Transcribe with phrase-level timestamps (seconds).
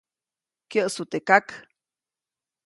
[0.69, 1.45] Kyäʼsu teʼ kak.